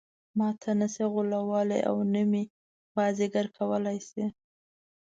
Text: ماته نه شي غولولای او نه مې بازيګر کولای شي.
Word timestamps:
ماته 0.39 0.69
نه 0.81 0.87
شي 0.93 1.03
غولولای 1.13 1.81
او 1.89 1.97
نه 2.13 2.23
مې 2.29 2.43
بازيګر 2.95 3.45
کولای 3.57 3.97
شي. 4.09 4.25